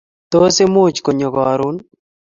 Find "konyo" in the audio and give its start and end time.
1.05-1.29